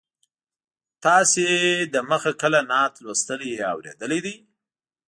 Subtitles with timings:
[1.03, 1.45] تاسو
[1.93, 4.35] د مخه کله نعت لوستلی یا اورېدلی دی.